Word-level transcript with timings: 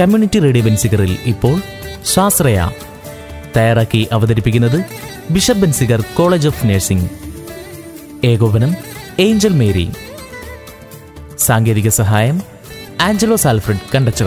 Community 0.00 0.38
radio 0.38 0.64
ബെൻസിഗറിൽ 0.64 1.18
ഇപ്പോൾ 1.24 1.62
ശാസ്ത്രയ 2.04 2.70
തയ്യാറാക്കി 3.56 4.08
അവതരിപ്പിക്കുന്നത് 4.12 4.84
Bishop 5.30 5.60
Benziger 5.60 6.00
College 6.00 6.48
of 6.48 6.66
Nursing. 6.66 7.10
ഏകോപനം 8.24 8.74
ഏഞ്ചൽ 9.18 9.48
മേരി. 9.48 9.90
സാങ്കേതിക 11.38 11.88
സഹായം 11.88 12.42
ആഞ്ചലോ 13.00 13.36
ആൽഫ്രഡ് 13.48 13.78
കണ്ടച്ചറ 13.94 14.26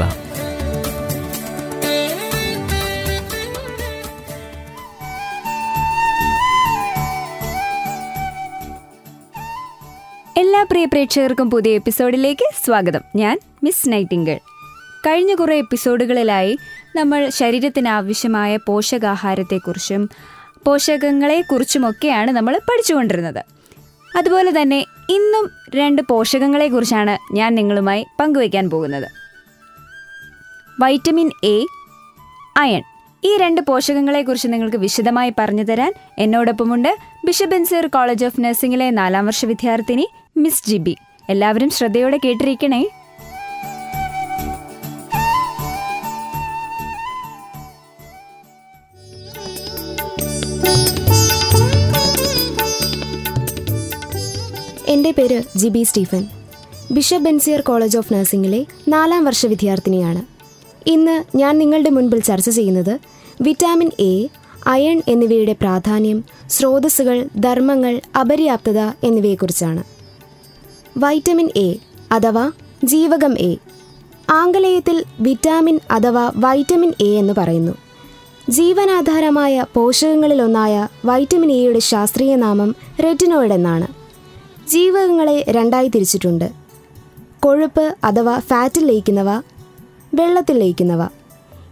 എല്ലാ 10.37 10.63
പ്രിയ 10.63 10.85
പ്രേക്ഷകർക്കും 10.85 11.49
പുതിയ 11.49 11.75
എപ്പിസോഡിലേക്ക് 11.75 12.65
സ്വാഗതം. 12.65 13.01
ഞാൻ 13.15 13.39
മിസ് 13.63 13.91
നൈറ്റിംഗിൾ. 13.91 14.52
കഴിഞ്ഞ 15.07 15.33
കുറേ 15.33 15.57
എപ്പിസോഡുകളിലായി 15.57 16.57
നമ്മൾ 16.95 17.29
ശരീരത്തിന് 17.29 17.87
ആവശ്യമായ 17.87 18.57
പോഷകാഹാരത്തെക്കുറിച്ചും 18.67 20.09
പോഷകങ്ങളെക്കുറിച്ചുമൊക്കെയാണ് 20.65 22.31
നമ്മൾ 22.31 22.57
പഠിച്ചുകൊണ്ടിരുന്നത്. 22.57 23.45
അതുപോലെ 24.17 24.61
തന്നെ 24.61 24.85
ഇന്നും 25.09 25.49
രണ്ട് 25.75 26.01
പോഷകങ്ങളെക്കുറിച്ചാണ് 26.09 27.35
ഞാൻ 27.35 27.55
നിങ്ങളുമായി 27.55 28.05
പങ്കുവയ്ക്കാൻ 28.19 28.69
പോകുന്നത്. 28.69 29.07
Vitamin 30.81 31.29
A 31.43 31.65
iron. 32.57 32.83
ഈ 33.23 33.37
രണ്ട് 33.37 33.61
പോഷകങ്ങളെക്കുറിച്ച് 33.61 34.47
നിങ്ങൾക്ക് 34.47 34.77
വിശദമായി 34.77 35.33
പറഞ്ഞു 35.39 35.63
തരാൻ 35.63 35.93
എന്നോടൊപ്പമുണ്ട് 36.17 36.97
ബിഷപ്പ് 37.25 37.51
ബിൻസേർ 37.51 37.87
കോളേജ് 37.87 38.25
ഓഫ് 38.25 38.43
നഴ്സിംഗിലെ 38.43 38.89
നാലാം 38.89 39.25
വർഷ 39.25 39.45
വിദ്യാർത്ഥിനി 39.45 40.09
മിസ് 40.37 40.69
ജിബി. 40.69 40.95
എല്ലാവരും 41.29 41.69
ശ്രദ്ധയോടെ 41.69 42.19
കേട്ടിരിക്കണേ. 42.25 42.89
എന്റെ 55.03 55.21
പേര് 55.21 55.43
Jibi 55.55 55.83
Stephen. 55.83 56.25
Bishop 56.91 57.23
Benziger 57.23 57.61
College 57.61 57.97
of 57.97 58.13
നഴ്സിംഗിലെ 58.13 58.65
നാലാം 58.87 59.25
വർഷ 59.25 59.45
വിദ്യാർത്ഥിനിയാണ്. 59.45 60.21
ഇന്ന് 60.89 61.37
ഞാൻ 61.37 61.57
നിങ്ങളുടെ 61.57 61.89
മുൻപിൽ 61.89 62.19
ചർച്ച 62.19 62.49
ചെയ്യുന്നത് 62.49 62.99
വിറ്റാമിൻ 63.41 63.91
എ 63.99 64.27
അയൺ 64.67 65.01
എന്നിവയുടെ 65.07 65.53
പ്രാധാന്യം 65.53 66.23
സ്രോതസ്സുകൾ 66.49 67.29
ധർമ്മങ്ങൾ 67.39 68.01
അപര്യാപ്തത 68.19 68.79
എന്നിവയെക്കുറിച്ചാണ്. 68.79 69.83
വൈറ്റമിൻ 70.97 71.49
എ 71.55 71.75
അഥവാ 72.11 72.51
ജീവകം 72.83 73.39
എ 73.39 73.57
ആംഗലേയത്തിൽ 74.29 75.03
വിറ്റാമിൻ 75.19 75.79
അഥവാ 75.91 76.31
വൈറ്റമിൻ 76.35 76.93
എ 77.01 77.09
എന്ന് 77.15 77.33
പറയുന്നു. 77.37 77.71
ജീവനാധാരമായ 78.49 79.65
പോഷകങ്ങളിലൊന്നായ 79.73 80.87
വൈറ്റമിൻ 81.05 81.51
എയുടെ 81.51 81.79
ശാസ്ത്രീയ 81.79 82.35
നാമം 82.35 82.75
റെറ്റിനോയിഡ് 83.03 83.53
എന്നാണ്. 83.53 84.02
ജീവകങ്ങളെ 84.69 85.45
രണ്ടായി 85.49 85.87
തിരിച്ചിട്ടുണ്ട്. 85.87 86.51
കൊഴുപ്പ് 87.39 87.95
അഥവാ 88.03 88.39
ഫാറ്റിൽ 88.39 88.85
ലയിക്കുന്നവ 88.85 89.41
വെള്ളത്തിൽ 90.13 90.59
ലയിക്കുന്നവ. 90.59 91.07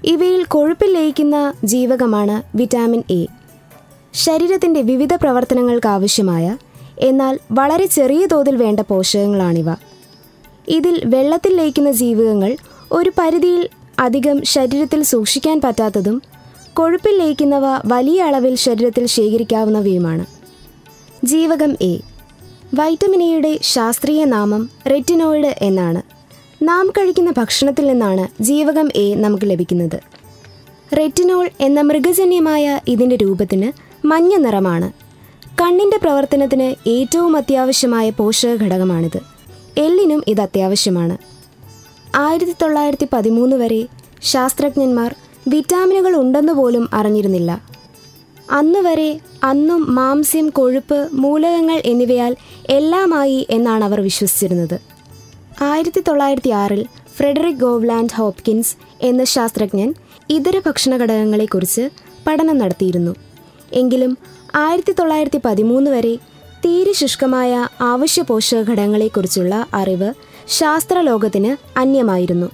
ഇവയിൽ 0.04 0.44
കൊഴുപ്പിൽ 0.44 0.94
ലയിക്കുന്ന 0.94 1.54
ജീവകമാണ് 1.64 2.58
വിറ്റാമിൻ 2.58 3.04
എ 3.12 3.28
ശരീരത്തിന്റെ 4.14 4.82
വിവിധ 4.82 5.16
പ്രവർത്തനങ്ങൾക്ക് 5.16 5.88
ആവശ്യമായ 5.88 6.58
എന്നാൽ 7.00 7.40
വളരെ 7.52 7.86
ചെറിയ 7.86 8.26
തോതിൽ 8.26 8.56
വേണ്ട 8.56 8.80
പോഷകങ്ങളാണിവ. 8.80 9.66
ഇതിൽ 10.68 11.02
വെള്ളത്തിൽ 11.06 11.56
ലയിക്കുന്ന 11.56 11.92
ജീവകങ്ങൾ 11.92 12.58
ഒരു 12.92 13.12
പരിധിയിൽ 13.20 13.70
അധികം 14.00 14.44
ശരീരത്തിൽ 14.44 15.04
സൂക്ഷിക്കാൻ 15.04 15.62
പറ്റാത്തതും 15.64 16.22
കൊഴുപ്പിൽ 16.74 17.18
ലയിക്കുന്നവ 17.18 17.62
വലിയ 17.86 18.22
അളവിൽ 18.22 18.56
ശരീരത്തിൽ 18.56 19.06
ശേഖരിക്കാവുന്നവയുമാണ്. 19.06 20.26
ജീവകം 21.24 21.78
എ 21.82 22.11
വൈറ്റമിൻ 22.74 23.24
എയുടെ 23.24 23.60
ശാസ്ത്രീയ 23.62 24.26
നാമം 24.26 24.70
റെറ്റിനോയിഡ് 24.92 25.56
എന്നാണ്. 25.62 26.02
നാം 26.64 26.88
കഴിക്കുന്ന 26.88 27.34
ഭക്ഷണത്തിൽ 27.38 27.88
നിന്നാണ് 27.88 28.44
ജീവകം 28.44 28.90
എ 28.96 29.16
നമുക്ക് 29.16 29.50
ലഭിക്കുന്നത്. 29.50 30.00
റെറ്റിനോൾ 30.98 31.50
എന്ന 31.60 31.82
മൃഗജന്യമായ 31.82 32.80
ഇതിന്റെ 32.88 33.16
രൂപത്തിന് 33.16 33.72
മഞ്ഞ 34.08 34.36
നിറമാണ്. 34.36 34.92
കണ്ണിന്റെ 35.62 35.98
പ്രവർത്തനത്തിന് 35.98 36.90
ഏറ്റവും 36.90 37.38
അത്യാവശ്യമായ 37.38 38.10
പോഷക 38.10 38.54
ഘടകമാണിത്. 38.54 39.20
എല്ലിനും 39.78 40.24
ഇത് 40.28 40.42
അത്യാവശ്യമാണ്. 40.42 41.18
ആയിരത്തി 42.16 42.56
തൊള്ളായിരത്തി 42.62 43.08
പതിമൂന്ന് 43.14 43.56
വരെ 43.56 43.88
ശാസ്ത്രജ്ഞന്മാർ 44.22 45.16
വിറ്റാമിനുകൾ 45.48 46.16
ഉണ്ടെന്ന് 46.16 46.54
പോലും 46.54 46.90
അറിഞ്ഞിരുന്നില്ല. 46.94 47.71
അന്നുവരെ 48.52 49.20
അന്നും 49.44 49.96
മാംസ്യം 49.96 50.50
കൊഴുപ്പ് 50.50 51.10
മൂലകങ്ങൾ 51.14 51.82
എന്നിവയാൽ 51.86 52.36
എല്ലാമായി 52.70 53.48
എന്നാണ് 53.50 53.84
അവർ 53.84 54.02
വിശ്വസിച്ചിരുന്നത്. 54.02 54.82
ആയിരത്തി 55.62 56.04
തൊള്ളായിരത്തി 56.08 56.50
ആറിൽ 56.50 56.86
ഫ്രെഡറിക് 57.16 57.62
ഗോവ്ലാൻഡ് 57.62 58.16
ഹോപ്കിൻസ് 58.16 58.76
എന്ന 59.02 59.24
ശാസ്ത്രജ്ഞൻ 59.24 59.94
ഇതര 60.30 60.62
ഭക്ഷണ 60.66 60.98
ഘടകങ്ങളെക്കുറിച്ച് 60.98 61.90
പഠനം 62.28 62.58
നടത്തിയിരുന്നു. 62.58 63.16
എങ്കിലും 63.74 64.18
ആയിരത്തി 64.56 64.92
തൊള്ളായിരത്തി 64.92 65.42
പതിമൂന്ന് 65.46 65.92
വരെ 65.92 66.18
തീരെ 66.66 66.94
ശുഷ്കമായ 66.94 67.68
ആവശ്യ 67.82 68.22
പോഷക 68.22 68.72
ഘടകങ്ങളെക്കുറിച്ചുള്ള 68.72 69.66
അറിവ് 69.74 70.14
ശാസ്ത്രലോകത്തിന് 70.48 71.80
അന്യമായിരുന്നു. 71.80 72.50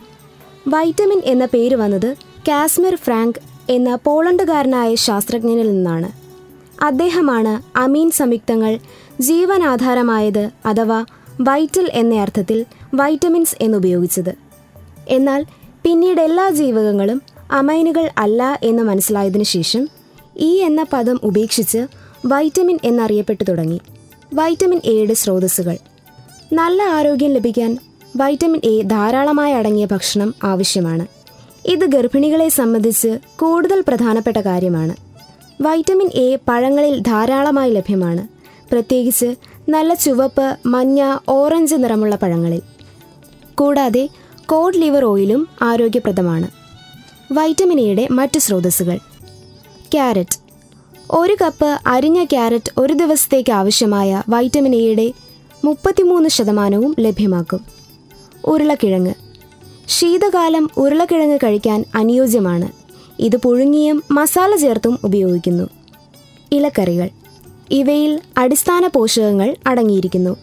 വൈറ്റമിൻ 0.68 1.22
എന്ന 1.26 1.46
പേര് 1.46 1.76
വന്നത് 1.76 2.16
കാസ്മിർ 2.48 2.96
ഫ്രാങ്ക് 2.96 3.57
എന്ന 3.70 3.96
പോളണ്ടുകാരനായ 3.96 4.96
ശാസ്ത്രജ്ഞനിൽ 4.96 5.72
നിന്നാണ്. 5.72 6.28
അദ്ദേഹമാണ് 6.84 7.78
അമീൻ 7.78 8.12
സംയുക്തങ്ങൾ 8.12 8.80
ജീവനാധാരമായത് 9.22 10.50
അഥവാ 10.66 11.06
വൈറ്റൽ 11.42 11.90
എന്ന 11.94 12.16
അർത്ഥത്തിൽ 12.16 12.66
വൈറ്റമിൻസ് 12.96 13.56
എന്നുപയോഗിച്ചത്. 13.62 14.36
എന്നാൽ 15.10 15.46
പിന്നീട് 15.84 16.22
എല്ലാ 16.22 16.50
ജീവകങ്ങളും 16.50 17.22
അമൈനുകൾ 17.52 18.10
അല്ല 18.18 18.60
എന്ന് 18.64 18.84
മനസ്സിലായതിനു 18.84 19.44
ശേഷം 19.44 19.90
ഈ 20.38 20.56
എന്ന 20.56 20.86
പദം 20.94 21.20
ഉപേക്ഷിച്ച് 21.24 21.88
വൈറ്റമിൻ 22.26 22.80
എന്നറിയപ്പെട്ടു 22.84 23.44
തുടങ്ങി. 23.44 23.82
വൈറ്റമിൻ 24.34 24.82
എയുടെ 24.86 25.14
സ്രോതസ്സുകൾ. 25.14 25.78
നല്ല 26.54 26.84
ആരോഗ്യം 26.84 27.34
ലഭിക്കാൻ 27.34 27.78
വൈറ്റമിൻ 28.18 28.62
എ 28.64 28.82
ധാരാളമായി 28.82 29.54
അടങ്ങിയ 29.54 29.88
ഭക്ഷണം 29.92 30.36
ആവശ്യമാണ്. 30.44 31.17
ഇത് 31.68 31.86
ഗർഭിണികളെ 31.86 32.50
സംബന്ധിച്ച് 32.50 33.20
കൂടുതൽ 33.40 33.84
പ്രധാനപ്പെട്ട 33.88 34.38
കാര്യമാണ്. 34.38 34.96
വൈറ്റമിൻ 35.62 36.10
എ 36.14 36.38
പഴങ്ങളിൽ 36.48 37.00
ധാരാളമായി 37.00 37.72
ലഭ്യമാണ്. 37.72 38.28
പ്രത്യേകിച്ച് 38.72 39.36
നല്ല 39.70 39.94
ചുവപ്പ് 39.94 40.58
മഞ്ഞ 40.66 41.18
ഓറഞ്ച് 41.30 41.76
നിറമുള്ള 41.76 42.16
പഴങ്ങളിൽ. 42.16 42.62
കൂടാതെ 43.56 44.10
കോഡ് 44.46 44.78
ലിവർ 44.78 45.06
ഓയിലും 45.06 45.48
ആരോഗ്യപ്രദമാണ്. 45.62 46.48
വൈറ്റമിൻ 47.34 47.80
എയുടെ 47.80 48.08
മറ്റ് 48.12 48.40
സ്രോതസ്സുകൾ. 48.40 48.98
ക്യാരറ്റ്. 49.94 50.40
ഒരു 51.12 51.38
കപ്പ് 51.46 51.78
അരിഞ്ഞ 51.88 52.24
ക്യാരറ്റ് 52.24 52.72
ഒരു 52.78 52.94
ദിവസത്തേക്ക് 52.94 53.52
ആവശ്യമായ 53.52 54.24
വൈറ്റമിൻ 54.30 54.76
എയുടെ 54.76 55.14
മുപ്പത്തിമൂന്ന് 55.66 56.30
ശതമാനവും 56.30 56.96
ലഭ്യമാക്കും. 57.00 57.66
ഉരുളക്കിഴങ്ങ്. 58.46 59.27
ശീതകാലം 59.88 60.70
ഉരുളക്കിഴങ്ങ് 60.78 61.38
കഴിക്കാൻ 61.44 61.86
അനുയോജ്യമാണ്. 61.96 62.68
ഇത് 63.20 63.38
പുഴുങ്ങിയും 63.38 64.04
മസാല 64.12 64.56
ചേർത്തും 64.56 65.00
ഉപയോഗിക്കുന്നു. 65.04 65.70
ഇലക്കറികൾ. 66.52 67.10
ഇവയിൽ 67.72 68.20
അടിസ്ഥാന 68.38 68.88
പോഷകങ്ങൾ 68.88 69.56
അടങ്ങിയിരിക്കുന്നു. 69.68 70.36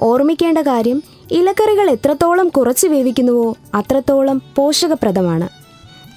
ഓർമ്മിക്കേണ്ട 0.00 0.58
കാര്യം 0.58 1.02
ഇലക്കറികൾ 1.30 1.90
എത്രത്തോളം 1.90 2.48
കുറച്ച് 2.48 2.86
വേവിക്കുന്നുവോ 2.86 3.56
അത്രത്തോളം 3.74 4.42
പോഷകപ്രദമാണ്. 4.56 5.48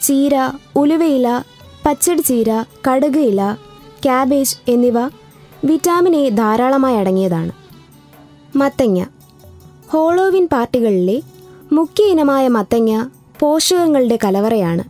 ചീര 0.01 0.31
ഉലുവയില 0.75 1.43
പച്ചടി 1.85 2.21
ചീര 2.21 2.63
കടുക് 2.89 3.19
ഇല 3.19 3.57
ക്യാബേജ് 4.03 4.57
എന്നിവ 4.67 4.99
വിറ്റാമിൻ 5.65 6.15
എ 6.15 6.29
ധാരാളമായി 6.29 6.97
അടങ്ങിയതാണ്. 6.97 7.51
മത്തങ്ങ. 8.55 9.05
ഹോളോവിൻ 9.89 10.47
പാർട്ടികളിലെ 10.51 11.21
മുഖ്യ 11.71 12.03
ഇനമായ 12.03 12.47
മത്തങ്ങ 12.47 13.05
പോഷകങ്ങളുടെ 13.39 14.19
കലവറയാണ്. 14.23 14.83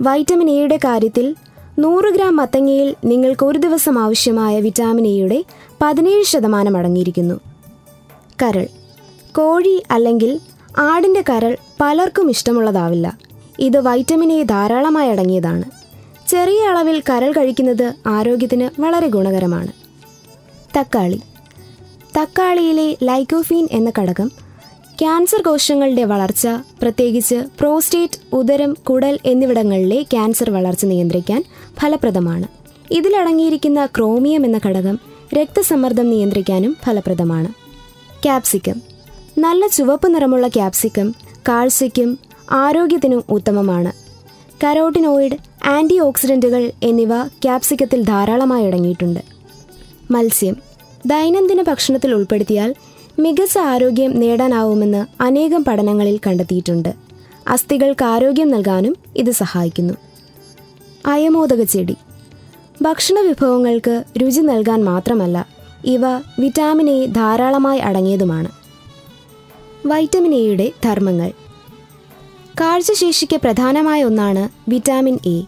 വൈറ്റമിൻ 0.00 0.50
എയുടെ 0.50 0.76
കാര്യത്തിൽ 0.76 1.34
നൂറ് 1.78 2.14
ഗ്രാം 2.14 2.36
മത്തങ്ങയിൽ 2.36 2.94
നിങ്ങൾക്ക് 3.04 3.46
ഒരു 3.46 3.58
ദിവസം 3.58 3.98
ആവശ്യമായ 3.98 4.60
വിറ്റാമിൻ 4.60 5.06
എയുടെ 5.06 5.44
പതിനേഴ് 5.82 6.24
ശതമാനം 6.24 6.76
അടങ്ങിയിരിക്കുന്നു. 6.76 7.40
കരൾ. 8.42 8.66
കോഴി 9.36 9.82
അല്ലെങ്കിൽ 9.90 10.40
ആടിന്റെ 10.78 11.24
കരൾ 11.30 11.56
പലർക്കും 11.80 12.30
ഇഷ്ടമുള്ളതാവില്ല. 12.30 13.18
ഇത് 13.58 13.78
വൈറ്റമിൻ 13.78 14.32
എ 14.32 14.42
ധാരാളമായി 14.42 15.10
അടങ്ങിയതാണ്. 15.10 15.64
ചെറിയ 16.28 16.60
അളവിൽ 16.60 17.02
കരൾ 17.10 17.32
കഴിക്കുന്നത് 17.32 17.94
ആരോഗ്യത്തിന് 18.06 18.80
വളരെ 18.80 19.08
ഗുണകരമാണ്. 19.08 19.72
തക്കാളി. 20.78 21.20
തക്കാളിയിലെ 22.20 22.96
ലൈക്കോഫീൻ 23.02 23.68
എന്ന 23.70 23.92
ഘടകം 23.98 24.41
ക്യാൻസർ 24.98 25.42
കോശങ്ങളുടെ 25.42 26.04
വളർച്ച 26.04 26.48
പ്രത്യേകിച്ച് 26.82 27.34
പ്രോസ്റ്റേറ്റ് 27.34 28.34
ഉദരം 28.34 28.76
കുടൽ 28.90 29.18
എന്നിവിടങ്ങളിലെ 29.24 30.02
ക്യാൻസർ 30.02 30.50
വളർച്ച 30.50 30.84
നിയന്ത്രിക്കാൻ 30.84 31.44
ഫലപ്രദമാണ്. 31.80 32.46
ഇതിലടങ്ങിയിരിക്കുന്ന 32.90 33.86
ക്രോമിയം 33.86 34.46
എന്ന 34.46 34.60
ഘടകം 34.66 34.98
രക്തസമ്മർദ്ദം 35.34 36.10
നിയന്ത്രിക്കാനും 36.10 36.76
ഫലപ്രദമാണ്. 36.84 37.48
ക്യാപ്സിക്കം. 38.22 38.82
നല്ല 39.38 39.66
ചുവപ്പ് 39.66 40.14
നിറമുള്ള 40.14 40.48
ക്യാപ്സിക്കം 40.48 41.14
കാഴ്ചയ്ക്കും 41.48 42.18
ആരോഗ്യത്തിനും 42.50 43.24
ഉത്തമമാണ്. 43.28 43.92
കരോട്ടിനോയിഡ് 44.64 45.66
ആന്റി 45.66 45.98
ഓക്സിഡന്റുകൾ 45.98 46.70
എന്നിവ 46.82 47.22
ക്യാപ്സിക്കത്തിൽ 47.24 48.02
ധാരാളമായി 48.02 48.66
അടങ്ങിയിട്ടുണ്ട്. 48.66 49.20
മത്സ്യം. 50.10 50.56
ദൈനംദിന 51.06 51.62
ഭക്ഷണത്തിൽ 51.62 52.14
ഉൾപ്പെടുത്തിയാൽ 52.14 52.74
മികച്ച 53.18 53.58
ആരോഗ്യം 53.58 54.20
നേടാനാവുമെന്ന് 54.20 55.22
അനേകം 55.22 55.64
പഠനങ്ങളിൽ 55.64 56.20
കണ്ടെത്തിയിട്ടുണ്ട്. 56.26 56.94
അസ്ഥികൾക്ക് 57.48 58.04
ആരോഗ്യം 58.04 58.50
നൽകാനും 58.50 58.96
ഇത് 59.16 59.30
സഹായിക്കുന്നു. 59.30 59.94
അയമോദക 61.06 61.62
ചെടി. 61.62 61.96
ഭക്ഷണ 62.82 63.20
വിഭവങ്ങൾക്ക് 63.20 64.04
രുചി 64.22 64.40
നൽകാൻ 64.40 64.84
മാത്രമല്ല 64.84 65.46
ഇവ 65.84 66.00
വിറ്റാമിൻ 66.38 66.90
എ 66.90 67.06
ധാരാളമായി 67.06 67.78
അടങ്ങിയതുമാണ്. 67.78 68.48
വൈറ്റമിൻ 69.86 70.34
എയുടെ 70.34 70.72
ധർമ്മങ്ങൾ. 70.84 71.30
കാഴ്ചശേഷിക്ക് 72.60 73.36
പ്രധാനമായ 73.36 74.04
ഒന്നാണ് 74.04 74.70
വിറ്റാമിൻ 74.70 75.18
എ. 75.26 75.42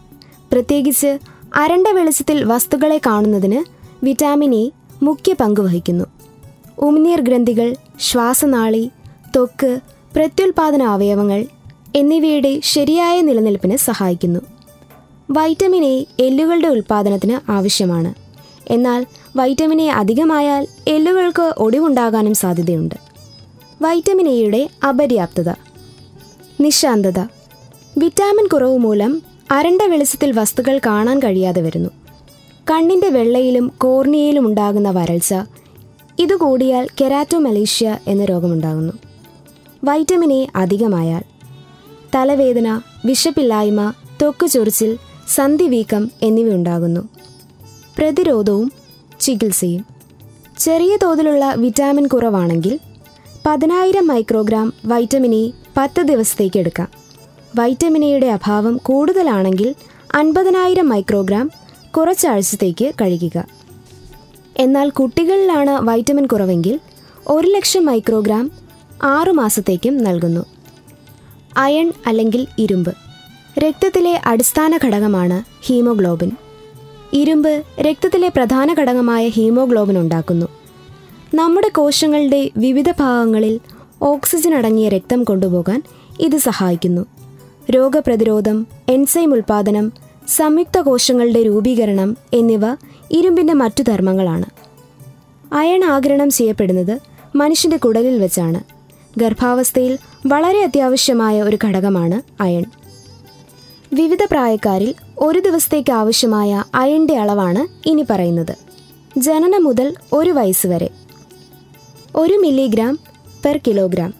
പ്രത്യേകിച്ച് 0.51 1.17
അരണ്ട 1.55 1.87
വെളിച്ചത്തിൽ 1.87 2.43
വസ്തുക്കളെ 2.43 3.01
കാണുന്നതിന് 3.05 3.63
വിറ്റാമിൻ 4.05 4.55
എ 4.55 4.71
മുഖ്യ 5.03 5.33
പങ്ക് 5.33 5.61
വഹിക്കുന്നു. 5.61 6.05
ഉമിനീർ 6.79 7.21
ഗ്രന്ഥികൾ 7.21 7.75
ശ്വാസനാളി 7.99 8.91
ത്വക്ക് 9.35 9.79
പ്രത്യുൽപാദന 10.15 10.83
അവയവങ്ങൾ 10.83 11.45
എന്നിവയുടെ 11.95 12.59
ശരിയായ 12.63 13.21
നിലനിൽപ്പിന് 13.21 13.77
സഹായിക്കുന്നു. 13.77 14.39
വൈറ്റമിൻ 15.31 15.85
എ 15.85 16.05
എല്ലുകളുടെ 16.19 16.67
ഉൽപ്പാദനത്തിന് 16.67 17.51
ആവശ്യമാണ്. 17.51 18.13
എന്നാൽ 18.67 19.05
വൈറ്റമിൻ 19.35 19.81
എ 19.81 19.87
അധികമായാൽ 19.89 20.67
എല്ലുകൾക്ക് 20.87 21.53
ഒടിവുണ്ടാകാനും 21.57 22.33
സാധ്യതയുണ്ട്. 22.33 22.95
വൈറ്റമിൻ 23.81 24.27
എയുടെ 24.27 24.69
അപര്യാപ്തത 24.89 25.49
നിശാന്തത 26.59 27.19
വിറ്റാമിൻ 27.97 28.47
കുറവ് 28.47 28.77
മൂലം 28.77 29.21
അരണ്ട 29.51 29.81
വെളിച്ചത്തിൽ 29.81 30.31
വസ്തുക്കൾ 30.31 30.79
കാണാൻ 30.85 31.19
കഴിയാതെ 31.19 31.61
വരുന്നു. 31.61 31.89
കണ്ണിന്റെ 32.71 33.09
വെള്ളയിലും 33.09 33.71
കോർണിയയിലും 33.77 34.45
ഉണ്ടാകുന്ന 34.45 34.91
വരൾച്ച 34.91 35.33
ഇത് 36.19 36.35
കൂടിയാൽ 36.35 36.87
കെരാറ്റോമലേഷ്യ 37.01 37.97
എന്ന 38.07 38.25
രോഗമുണ്ടാകുന്നു. 38.25 38.93
വൈറ്റമിൻ 39.83 40.33
എ 40.33 40.47
അധികമായാൽ 40.55 41.23
തലവേദന 42.15 42.81
വിശപ്പില്ലായ്മ 43.05 43.93
തൊക്ക് 44.21 44.47
ചൊറിച്ചിൽ 44.47 44.97
സന്ധിവീക്കം 45.27 46.11
എന്നിവയുണ്ടാകുന്നു. 46.21 47.09
പ്രതിരോധവും 47.97 48.71
ചികിത്സയും. 49.19 49.85
ചെറിയ 50.57 50.97
തോതിലുള്ള 51.03 51.53
വിറ്റാമിൻ 51.57 52.07
കുറവാണെങ്കിൽ 52.07 52.79
പതിനായിരം 53.45 54.07
മൈക്രോഗ്രാം 54.07 54.73
വൈറ്റമിൻ 54.85 55.35
എ 55.35 55.51
പത്ത് 55.77 56.01
ദിവസത്തേക്ക് 56.01 56.59
എടുക്കാം. 56.59 56.87
വൈറ്റമിൻ 57.55 58.05
എയുടെ 58.05 58.27
അഭാവം 58.27 58.77
കൂടുതലാണെങ്കിൽ 58.77 59.75
അൻപതിനായിരം 60.15 60.89
മൈക്രോഗ്രാം 60.89 61.51
കുറച്ചാഴ്ചത്തേക്ക് 61.97 62.91
കഴിക്കുക. 63.01 63.64
എന്നാൽ 64.57 64.89
കുട്ടികളിലാണ് 64.89 65.69
വൈറ്റമിൻ 65.69 66.25
കുറവെങ്കിൽ 66.25 66.79
ഒരു 67.27 67.47
ലക്ഷം 67.47 67.85
മൈക്രോഗ്രാം 67.85 68.51
ആറു 69.03 69.31
മാസത്തേക്കും 69.31 69.97
നൽകുന്നു. 69.97 70.45
അയൺ 71.57 71.93
അല്ലെങ്കിൽ 72.07 72.47
ഇരുമ്പ് 72.59 72.93
രക്തത്തിലെ 73.59 74.21
അടിസ്ഥാന 74.25 74.79
ഘടകമാണ് 74.85 75.43
ഹീമോഗ്ലോബിൻ. 75.65 76.31
ഇരുമ്പ് 77.13 77.63
രക്തത്തിലെ 77.81 78.27
പ്രധാന 78.27 78.73
ഘടകമായ 78.73 79.29
ഹീമോഗ്ലോബിൻ 79.29 79.99
ഉണ്ടാക്കുന്നു. 79.99 80.45
നമ്മുടെ 81.33 81.69
കോശങ്ങളുടെ 81.69 82.51
വിവിധ 82.57 82.91
ഭാഗങ്ങളിൽ 82.91 83.59
ഓക്സിജൻ 84.01 84.55
അടങ്ങിയ 84.55 84.89
രക്തം 84.89 85.23
കൊണ്ടുപോകാൻ 85.23 85.83
ഇത് 86.19 86.37
സഹായിക്കുന്നു. 86.37 87.05
രോഗപ്രതിരോധം 87.71 88.67
എൻസൈം 88.89 89.33
ഉൽപാദനം 89.33 89.91
സംയുക്ത 90.27 90.77
കോശങ്ങളുടെ 90.79 91.43
രൂപീകരണം 91.43 92.17
എന്നിവ 92.33 92.59
ഇരുമ്പിന്റെ 93.11 93.53
മറ്റു 93.53 93.83
ധർമ്മങ്ങളാണ്. 93.83 94.45
അയൺ 95.53 95.83
ആഗിരണം 95.83 96.29
ചെയ്യപ്പെടുന്നത് 96.29 96.99
മനുഷ്യന്റെ 97.35 97.77
കുടലിൽ 97.77 98.19
വെച്ചാണ്. 98.19 98.61
ഗർഭാവസ്ഥയിൽ 99.19 99.97
വളരെ 100.27 100.63
അത്യാവശ്യമായ 100.63 101.41
ഒരു 101.41 101.57
ഘടകമാണ് 101.63 102.43
അയൺ. 102.43 102.65
വിവിധ 103.93 104.17
പ്രായക്കാരിൽ 104.31 104.95
ഒരു 105.19 105.39
ദിവസത്തേക്ക് 105.39 105.91
ആവശ്യമായ 105.91 106.63
അയണിന്റെ 106.75 107.17
അളവാണ് 107.17 107.87
ഇനി 107.87 108.05
പറയുന്നത്. 108.09 108.55
ജനനം 109.17 109.63
മുതൽ 109.63 109.95
ഒരു 110.13 110.29
വയസ്സ് 110.29 110.67
വരെ. 110.67 110.89
ഒരു 112.15 112.33
മില്ലിഗ്രാം 112.33 112.99
പെർ 113.45 113.59
കിലോഗ്രാം. 113.67 114.13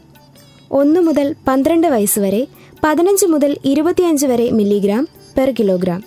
ഒന്ന് 0.71 0.99
മുതൽ 0.99 1.35
പന്ത്രണ്ട് 1.47 1.87
വയസ്സ് 1.87 2.19
വരെ 2.19 2.47
പതിനഞ്ച് 2.83 3.25
മുതൽ 3.25 3.57
ഇരുപത്തിയഞ്ച് 3.65 4.25
വരെ 4.25 4.51
മില്ലിഗ്രാം 4.51 5.07
പെർ 5.37 5.49
കിലോഗ്രാം 5.49 6.03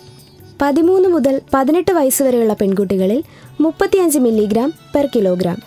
പതിമൂന്ന് 0.61 1.09
മുതൽ 1.09 1.41
പതിനെട്ട് 1.53 1.91
വയസ്സ് 1.91 2.23
വരെയുള്ള 2.23 2.53
പെൺകുട്ടികളിൽ 2.53 3.23
മുപ്പത്തിയഞ്ച് 3.59 4.19
മില്ലിഗ്രാം 4.19 4.73
പെർ 4.95 5.05
കിലോഗ്രാം 5.15 5.57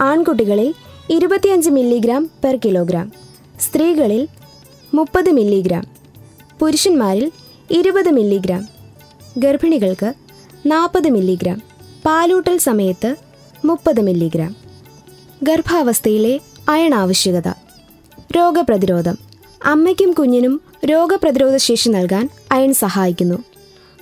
ആൺകുട്ടികളിൽ 0.00 0.74
ഇരുപത്തിയഞ്ച് 1.10 1.70
മില്ലിഗ്രാം 1.70 2.30
പെർ 2.44 2.56
കിലോഗ്രാം 2.56 3.12
സ്ത്രീകളിൽ 3.60 4.28
മുപ്പത് 4.94 5.30
മില്ലിഗ്രാം 5.30 5.84
പുരുഷന്മാരിൽ 6.60 7.30
ഇരുപത് 7.70 8.10
മില്ലിഗ്രാം 8.10 8.68
ഗർഭിണികൾക്ക് 9.38 10.14
നാൽപ്പത് 10.66 11.08
മില്ലിഗ്രാം 11.08 11.62
പാലൂട്ടൽ 12.06 12.58
സമയത്ത് 12.58 13.16
മുപ്പത് 13.64 14.00
മില്ലിഗ്രാം 14.00 14.56
ഗർഭാവസ്ഥയിലെ 15.42 16.40
അയൺ 16.68 16.94
ആവശ്യകത 16.94 17.48
രോഗപ്രതിരോധം. 18.36 19.31
അമ്മയ്ക്കും 19.64 20.12
കുഞ്ഞിനും 20.12 20.60
രോഗപ്രതിരോധ 20.84 21.56
ശേഷി 21.56 21.88
നൽകാൻ 21.88 22.28
അയൺ 22.52 22.74
സഹായിക്കുന്നു. 22.74 23.38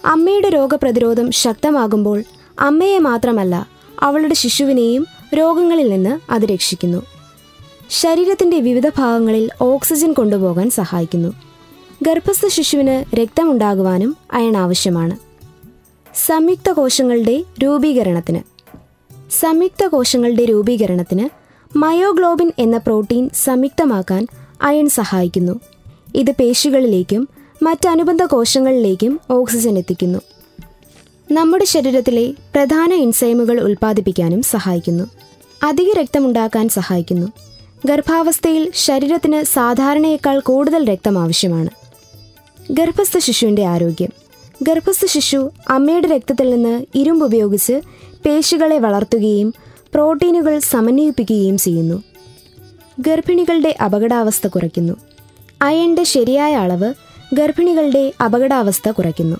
അമ്മയുടെ 0.04 0.48
രോഗപ്രതിരോധം 0.48 1.32
ശക്തമാകുമ്പോൾ 1.32 2.24
അമ്മയെ 2.58 2.98
മാത്രമല്ല 2.98 3.66
അവളുടെ 4.00 4.34
ശിശുവിനെയും 4.34 5.06
രോഗങ്ങളിൽ 5.34 5.90
നിന്ന് 5.90 6.32
അത് 6.32 6.42
രക്ഷിക്കുന്നു. 6.42 7.02
ശരീരത്തിന്റെ 7.90 8.58
വിവിധ 8.58 8.88
ഭാഗങ്ങളിൽ 8.88 9.50
ഓക്സിജൻ 9.60 10.12
കൊണ്ടുപോകാൻ 10.12 10.70
സഹായിക്കുന്നു. 10.70 11.28
ഗർഭസ്ഥ 12.02 12.46
ശിശുവിന് 12.46 13.16
രക്തമുണ്ടാകുവാനും 13.16 14.16
അയൺ 14.32 14.56
ആവശ്യമാണ്. 14.56 15.16
സംയുക്ത 16.26 16.70
കോശങ്ങളുടെ 16.70 17.44
രൂപീകരണത്തിന്. 17.62 18.40
സംയുക്ത 19.40 19.86
കോശങ്ങളുടെ 19.86 20.44
രൂപീകരണത്തിന് 20.44 21.28
മയോഗ്ലോബിൻ 21.76 22.52
എന്ന 22.58 22.76
പ്രോട്ടീൻ 22.76 23.30
സംയുക്തമാക്കാൻ 23.34 24.26
അയൺ 24.62 24.88
സഹായിക്കുന്നു. 24.88 25.60
ഇത് 26.14 26.30
പേശികളിലേക്കും 26.30 27.28
മറ്റനുബന്ധ 27.62 28.22
കോശങ്ങളിലേക്കും 28.22 29.20
ഓക്സിജൻ 29.30 29.78
എത്തിക്കുന്നു. 29.78 30.18
നമ്മുടെ 31.32 31.64
ശരീരത്തിലെ 31.64 32.32
പ്രധാന 32.54 32.92
എൻസൈമുകൾ 32.92 33.60
ഉൽപ്പാദിപ്പിക്കാനും 33.60 34.42
സഹായിക്കുന്നു. 34.42 35.04
അധിക 35.62 35.92
രക്തമുണ്ടാക്കാൻ 36.00 36.68
സഹായിക്കുന്നു. 36.68 37.26
ഗർഭാവസ്ഥയിൽ 37.86 38.72
ശരീരത്തിന് 38.74 39.44
സാധാരണയേക്കാൾ 39.44 40.40
കൂടുതൽ 40.40 40.84
രക്തം 40.84 41.18
ആവശ്യമാണ്. 41.18 41.70
ഗർഭസ്ഥ 42.70 43.18
ശിശുവിന്റെ 43.18 43.64
ആരോഗ്യം. 43.64 44.08
ഗർഭസ്ഥ 44.62 45.06
ശിശു 45.06 45.50
അമ്മയുടെ 45.68 46.08
രക്തത്തിൽ 46.08 46.50
നിന്ന് 46.50 46.86
ഇരുമ്പ് 46.94 47.24
ഉപയോഗിച്ച് 47.24 47.80
പേശികളെ 48.26 48.78
വളർത്തുകയും 48.78 49.54
പ്രോട്ടീനുകൾ 49.94 50.58
സമന്വയിപ്പിക്കുകയും 50.58 51.58
ചെയ്യുന്നു. 51.58 52.02
ഗർഭിണികളുടെ 53.00 53.76
അപകടാവസ്ഥ 53.84 54.46
കുറയ്ക്കുന്നു. 54.46 54.92
അയണിന്റെ 55.62 56.04
ശരിയായ 56.04 56.54
അളവ് 56.54 56.94
ഗർഭിണികളുടെ 57.34 58.12
അപകടാവസ്ഥ 58.24 58.90
കുറയ്ക്കുന്നു. 58.90 59.36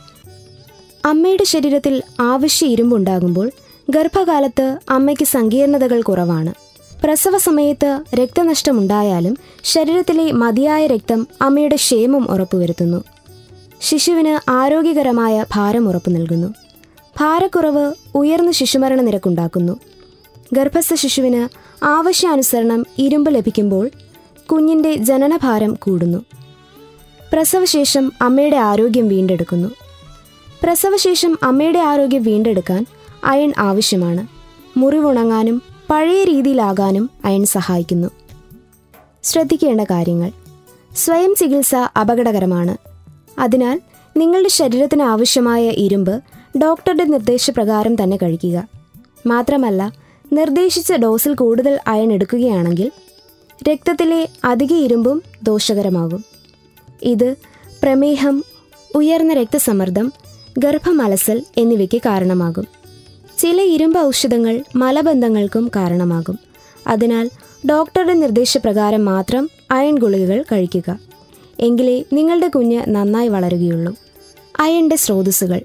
അമ്മയുടെ 1.04 1.44
ശരീരത്തിൽ 1.44 2.02
ആവശ്യ 2.20 2.66
ഇരുമ്പുണ്ടാകുമ്പോൾ 2.66 3.50
ഗർഭകാലത്ത് 3.90 4.78
അമ്മയ്ക്ക് 4.90 5.24
സങ്കീർണതകൾ 5.24 6.02
കുറവാണ്. 6.02 6.54
പ്രസവ 7.04 7.38
സമയത്ത് 7.38 8.00
രക്തനഷ്ടമുണ്ടായാലും 8.14 9.38
ശരീരത്തിലെ 9.64 10.32
മതിയായ 10.32 10.86
രക്തം 10.86 11.26
അമ്മയുടെ 11.42 11.76
ക്ഷേമം 11.76 12.30
ഉറപ്പുവരുത്തുന്നു. 12.30 13.04
ശിശുവിന് 13.80 14.50
ആരോഗ്യകരമായ 14.50 15.44
ഭാരം 15.54 15.88
ഉറപ്പു 15.88 16.10
നൽകുന്നു. 16.10 16.54
ഭാരക്കുറവ് 17.20 17.92
ഉയർന്ന 18.14 18.50
ശിശുമരണ 18.50 19.00
നിരക്കുണ്ടാക്കുന്നു. 19.00 19.80
ഗർഭസ്ഥ 20.52 20.94
ശിശുവിന് 20.94 21.69
ആവശ്യാനുസരണം 21.82 22.86
ഇരുമ്പ് 22.98 23.34
ലഭിക്കുമ്പോൾ 23.34 23.90
കുഞ്ഞിന്റെ 24.52 24.94
ജനനഭാരം 24.94 25.74
കൂടുന്നു. 25.74 26.24
പ്രസവശേഷം 27.32 28.12
അമ്മയുടെ 28.22 28.56
ആരോഗ്യം 28.56 29.08
വീണ്ടെടുക്കുന്നു. 29.08 29.68
പ്രസവശേഷം 30.62 31.38
അമ്മയുടെ 31.42 31.78
ആരോഗ്യം 31.78 32.22
വീണ്ടെടുക്കാൻ 32.22 32.86
അയൺ 33.24 33.52
ആവശ്യമാണ്. 33.58 34.26
മുറിവുണങ്ങാനും 34.78 35.62
പഴയ 35.90 36.24
രീതിയിലാകാനും 36.24 37.10
അയൺ 37.24 37.44
സഹായിക്കുന്നു. 37.44 38.08
ശ്രദ്ധിക്കേണ്ട 39.24 39.80
കാര്യങ്ങൾ. 39.80 40.30
സ്വയം 40.96 41.34
ചികിത്സ 41.34 41.74
അപകടകരമാണ്. 41.74 42.76
അതിനാൽ 43.40 43.80
നിങ്ങളുടെ 44.16 44.48
ശരീരത്തിന് 44.48 45.02
ആവശ്യമായ 45.02 45.68
ഇരുമ്പ് 45.68 46.22
ഡോക്ടറുടെ 46.62 47.04
നിർദ്ദേശപ്രകാരം 47.04 47.94
തന്നെ 47.94 48.16
കഴിക്കുക. 48.16 48.68
മാത്രമല്ല 49.26 49.92
നിർദ്ദേശിച്ച 50.32 50.92
ഡോസിൽ 50.92 51.34
കൂടുതൽ 51.34 51.78
അയൺ 51.86 52.12
എടുക്കുകയാണെങ്കിൽ 52.12 52.90
രക്തത്തിലെ 53.68 54.28
അധിക 54.44 54.72
ഇരുമ്പും 54.72 55.22
ദോഷകരമാകും. 55.42 56.24
ഇത് 57.02 57.34
പ്രമേഹം 57.82 58.44
ഉയർന്ന 58.94 59.34
രക്തസമ്മർദ്ദം 59.34 60.12
ഗർഭമലസൽ 60.58 61.44
എന്നിവയ്ക്ക് 61.56 61.98
കാരണമാകും. 61.98 62.66
ചില 63.38 63.62
ഇരുമ്പ് 63.62 63.98
ഔഷധങ്ങൾ 63.98 64.64
മലബന്ധങ്ങൾക്കും 64.76 65.70
കാരണമാകും. 65.76 66.38
അതിനാൽ 66.86 67.30
ഡോക്ടറുടെ 67.70 68.12
നിർദ്ദേശപ്രകാരം 68.12 69.04
മാത്രം 69.04 69.50
അയൺ 69.70 69.98
ഗുളികകൾ 69.98 70.42
കഴിക്കുക. 70.42 70.98
എങ്കിലേ 71.60 72.04
നിങ്ങളുടെ 72.12 72.48
കുഞ്ഞ് 72.48 72.82
നന്നായി 72.88 73.28
വളരുകയുള്ളൂ. 73.28 73.96
അയണിന്റെ 74.60 74.96
സ്രോതസ്സുകൾ. 74.96 75.60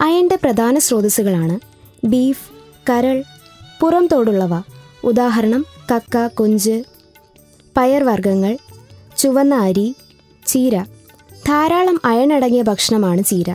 അയണിന്റെ 0.00 0.36
പ്രധാന 0.36 0.78
സ്രോതസ്സുകളാണ് 0.78 1.60
ബീഫ് 2.06 2.50
കരൾ 2.90 3.24
പുറം 3.80 4.06
തോടുള്ളവ 4.06 4.62
ഉദാഹരണം 5.04 5.66
കക്ക 5.94 6.26
കൊഞ്ച്. 6.26 6.84
പയർവർഗങ്ങൾ 7.76 8.58
ചുവന്ന 9.18 9.54
അരി. 9.54 9.94
ചീര. 10.46 10.82
ധാരാളം 11.46 12.00
അയണടങ്ങിയ 12.04 12.62
ഭക്ഷണമാണ് 12.62 13.24
ചീര. 13.24 13.54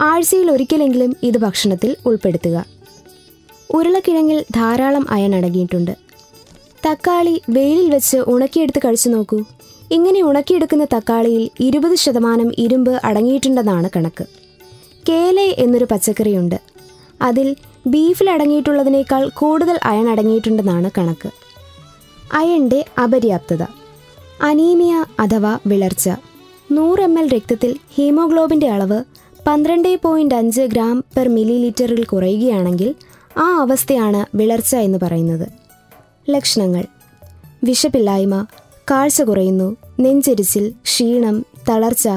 ആഴ്ചയിൽ 0.00 0.50
ഒരിക്കലെങ്കിലും 0.50 1.16
ഇത് 1.22 1.38
ഭക്ഷണത്തിൽ 1.38 1.96
ഉൾപ്പെടുത്തുക. 2.06 2.66
ഉരുളക്കിഴങ്ങിൽ 3.70 4.44
ധാരാളം 4.56 5.06
അയണടങ്ങിയിട്ടുണ്ട് 5.10 5.96
തക്കാളി 6.88 7.42
വെയിലിൽ 7.50 7.90
വെച്ച് 7.90 8.16
ഉണക്കിയെടുത്ത് 8.16 8.78
കഴിച്ചു 8.78 9.08
നോക്കൂ. 9.08 9.44
ഇങ്ങനെ 9.90 10.22
ഉണക്കിയെടുക്കുന്ന 10.22 10.84
തക്കാളിയിൽ 10.84 11.50
ഇരുപത് 11.60 11.94
ശതമാനം 11.94 12.52
ഇരുമ്പ് 12.58 13.00
അടങ്ങിയിട്ടുണ്ടെന്നാണ് 13.04 13.90
കണക്ക്. 13.96 14.24
കേലെ 15.08 15.54
എന്നൊരു 15.58 15.86
പച്ചക്കറിയുണ്ട്. 15.90 16.60
അതിൽ 17.22 17.56
ബീഫിൽ 17.90 18.30
അടങ്ങിയിട്ടുള്ളതിനേക്കാൾ 18.30 19.28
കൂടുതൽ 19.28 19.78
അയൺ 19.84 20.08
അടങ്ങിയിട്ടുണ്ടെന്നാണ് 20.08 20.90
കണക്ക്. 20.98 21.30
അയണിന്റെ 22.32 22.84
അപര്യാപ്തത. 23.02 23.62
അനീമിയ 24.42 25.04
അഥവാ 25.20 25.58
വിളർച്ച. 25.66 26.10
നൂറ് 26.72 27.00
എം 27.00 27.18
എൽ 27.18 27.28
രക്തത്തിൽ 27.28 27.76
ഹീമോഗ്ലോബിന്റെ 27.94 28.68
അളവ് 28.68 29.04
പന്ത്രണ്ട് 29.46 29.96
പോയിന്റ് 30.02 30.34
അഞ്ച് 30.34 30.62
ഗ്രാം 30.62 31.04
പെർ 31.16 31.28
മില്ലി 31.28 31.58
ലിറ്ററിൽ 31.58 32.04
കുറയുകയാണെങ്കിൽ 32.04 32.94
ആ 33.38 33.58
അവസ്ഥയാണ് 33.60 34.36
വിളർച്ച 34.36 34.76
എന്ന് 34.76 34.98
പറയുന്നത്. 35.02 35.48
ലക്ഷണങ്ങൾ. 36.30 36.84
വിശപ്പില്ലായ്മ 37.64 38.46
കാഴ്ച 38.90 39.22
കുറയുന്നു 39.22 39.76
നെഞ്ചെരിച്ചിൽ 40.00 40.74
ക്ഷീണം 40.82 41.44
തളർച്ച 41.68 42.08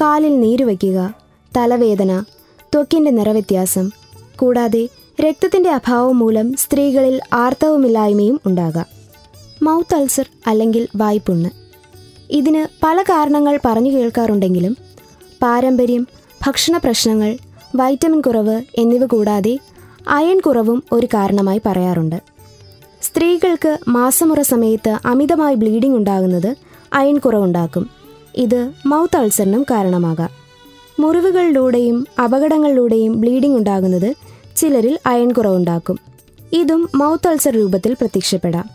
കാലിൽ 0.00 0.40
നീരുവയ്ക്കുക 0.40 1.14
തലവേദന 1.56 2.24
ത്വക്കിന്റെ 2.74 3.10
നിറവ്യത്യാസം 3.10 3.90
കൂടാതെ 4.36 4.88
രക്തത്തിന്റെ 5.20 5.70
അഭാവം 5.70 6.18
മൂലം 6.18 6.56
സ്ത്രീകളിൽ 6.56 7.20
ആർത്തവമില്ലായ്മയും 7.32 8.40
ഉണ്ടാകാം. 8.46 8.86
മൗത്ത് 9.62 9.94
അൾസർ 9.94 10.28
അല്ലെങ്കിൽ 10.46 10.88
വായ്പുണ്ണ്. 10.96 11.50
ഇതിന് 12.30 12.66
പല 12.82 13.02
കാരണങ്ങൾ 13.02 13.60
പറഞ്ഞു 13.64 13.90
കേൾക്കാറുണ്ടെങ്കിലും 13.90 14.76
പാരമ്പര്യം 15.42 16.06
ഭക്ഷണ 16.46 16.76
പ്രശ്നങ്ങൾ 16.76 17.38
വൈറ്റമിൻ 17.76 18.20
കുറവ് 18.20 18.62
എന്നിവ 18.78 19.06
കൂടാതെ 19.06 19.58
അയൺ 20.08 20.40
കുറവും 20.40 20.82
ഒരു 20.92 21.06
കാരണമായി 21.06 21.60
പറയാറുണ്ട്. 21.66 22.22
സ്ത്രീകൾക്ക് 23.02 23.78
മാസമുറ 23.88 24.40
സമയത്ത് 24.40 24.98
അമിതമായി 25.06 25.54
ബ്ലീഡിംഗ് 25.54 25.96
ഉണ്ടാകുന്നത് 25.96 26.56
അയൺ 26.92 27.18
കുറവുണ്ടാക്കും. 27.18 27.90
ഇത് 28.34 28.72
മൗത്ത് 28.86 29.16
അൾസറിനും 29.16 29.62
കാരണമാകാം. 29.62 30.30
മുറിവുകളിലൂടെയും 31.00 32.06
അപകടങ്ങളിലൂടെയും 32.24 33.20
ബ്ലീഡിംഗ് 33.20 33.56
ഉണ്ടാകുന്നത് 33.56 34.31
ചിലരിൽ 34.56 34.98
അയൺ 35.06 35.32
കുറവുണ്ടാക്കും. 35.32 35.98
ഇതും 36.52 36.88
മൗത്ത് 36.94 37.28
അൾസർ 37.28 37.50
രൂപത്തിൽ 37.50 37.94
പ്രത്യക്ഷപ്പെടാം. 37.94 38.70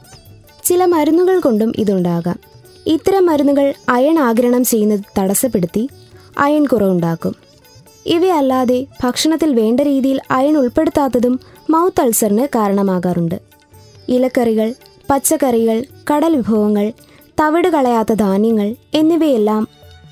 ചില 0.64 0.86
മരുന്നുകൾ 0.86 1.40
കൊണ്ടും 1.40 1.74
ഇതുണ്ടാകാം. 1.78 2.40
ഇത്തരം 2.88 3.26
മരുന്നുകൾ 3.26 3.74
അയൺ 3.90 4.20
ആഗിരണം 4.20 4.64
ചെയ്യുന്നത് 4.64 5.00
തടസ്സപ്പെടുത്തി 5.20 5.90
അയൺ 6.38 6.66
കുറവുണ്ടാക്കും. 6.66 7.36
ഇവയല്ലാതെ 8.06 8.86
ഭക്ഷണത്തിൽ 9.04 9.54
വേണ്ട 9.54 9.80
രീതിയിൽ 9.80 10.22
അയൺ 10.32 10.58
ഉൾപ്പെടുത്താത്തതും 10.58 11.40
മൗത്ത് 11.70 12.02
അൾസറിന് 12.02 12.48
കാരണമാകാറുണ്ട്. 12.56 13.40
ഇലക്കറികൾ 14.10 14.74
പച്ചക്കറികൾ 15.10 15.84
കടൽ 16.14 16.36
വിഭവങ്ങൾ 16.36 16.92
തവിട് 17.40 17.68
കളയാത്ത 17.68 18.14
ധാന്യങ്ങൾ 18.14 18.76
എന്നിവയെല്ലാം 18.94 19.68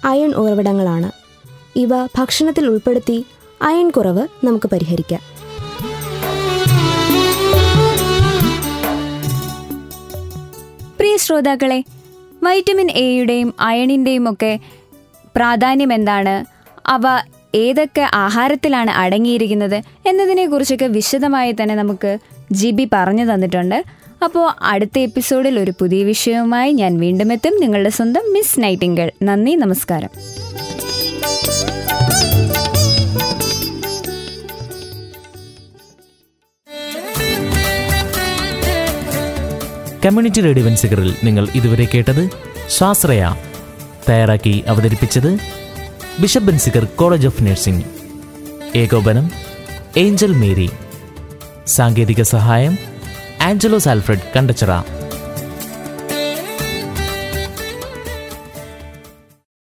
അയൺ 0.05 0.33
ഉറവിടങ്ങളാണ്. 0.33 1.11
ഇവ 1.75 2.05
ഭക്ഷണത്തിൽ 2.05 2.67
ഉൾപ്പെടുത്തി 2.67 3.25
അയൺ 3.61 3.89
കുറവ് 3.89 4.27
നമുക്ക് 4.43 4.69
പരിഹരിക്കാം. 4.69 5.34
പ്രിയ 11.15 11.25
ശ്രോതാക്കളെ 11.25 11.83
വൈറ്റമിൻ 12.43 12.91
എയുടെയും 12.91 13.53
അയണിന്റെയും 13.59 14.33
ഒക്കെ 14.33 14.59
പ്രാധാന്യം 15.35 15.93
എന്താണ്? 15.93 16.45
അവ 16.87 17.01
ഏതൊക്കെ 17.55 18.07
ആഹാരത്തിലാണ് 18.13 18.91
അടങ്ങിയിരിക്കുന്നത് 18.91 19.75
എന്നതിനെക്കുറിച്ചൊക്കെ 20.05 20.85
വിശദമായി 20.85 21.51
തന്നെ 21.51 21.75
നമുക്ക് 21.75 22.17
ജി 22.51 22.71
ബി 22.71 22.89
പറഞ്ഞു 22.93 23.33
തന്നിട്ടുണ്ട്. 23.33 23.83
അപ്പോൾ 24.23 24.51
അടുത്ത 24.61 24.99
എപ്പിസോഡിൽ 24.99 25.59
ഒരു 25.59 25.71
പുതിയ 25.71 26.03
വിഷയവുമായി 26.03 26.71
ഞാൻ 26.71 26.99
വീണ്ടും 26.99 27.33
എത്തും. 27.33 27.59
നിങ്ങളുടെ 27.59 27.89
സ്വന്തം 27.89 28.33
മിസ് 28.33 28.59
നൈറ്റിംഗൾ. 28.59 29.11
നന്ദി 29.23 29.51
നമസ്കാരം. 29.51 30.09
കമ്മ്യൂണിറ്റി 40.05 40.41
റേഡിയോ 40.41 40.65
വെൻസിഗറിൽ 40.65 41.15
നിങ്ങൾ 41.23 41.47
ഇതുവരെ 41.55 41.87
കേട്ടത് 41.93 42.29
സ്വാശ്രയ 42.69 43.35
തയ്യാറാക്കി 44.09 44.63
അവതരിപ്പിച്ചത് 44.67 45.39
Bishop 46.19 46.47
Benziger 46.47 46.85
College 46.85 47.27
of 47.27 47.43
Nursing. 47.43 47.85
ഏകോപനം 48.75 49.31
ഏഞ്ചൽ 49.97 50.33
മേരി. 50.33 50.69
സാങ്കേതിക 51.67 52.21
സഹായം 52.21 52.77
ആഞ്ചലോസ് 53.41 53.89
ആൽഫ്രഡ് 53.89 54.31
കണ്ടച്ചിറ. 54.35 54.69